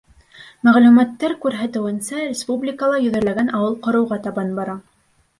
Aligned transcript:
Мәғлүмәттәр 0.67 1.33
күрһәтеүенсә, 1.43 2.21
республикала 2.29 3.01
йөҙәрләгән 3.03 3.51
ауыл 3.59 3.77
ҡороуға 3.89 4.19
табан 4.29 4.49
бара. 4.61 4.75